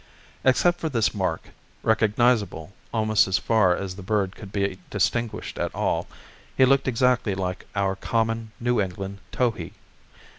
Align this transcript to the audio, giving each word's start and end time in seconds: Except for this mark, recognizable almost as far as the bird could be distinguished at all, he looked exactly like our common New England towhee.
Except 0.43 0.79
for 0.79 0.89
this 0.89 1.13
mark, 1.13 1.49
recognizable 1.83 2.73
almost 2.91 3.27
as 3.27 3.37
far 3.37 3.75
as 3.75 3.93
the 3.95 4.01
bird 4.01 4.35
could 4.35 4.51
be 4.51 4.79
distinguished 4.89 5.59
at 5.59 5.75
all, 5.75 6.07
he 6.57 6.65
looked 6.65 6.87
exactly 6.87 7.35
like 7.35 7.67
our 7.75 7.95
common 7.95 8.49
New 8.59 8.81
England 8.81 9.19
towhee. 9.31 9.73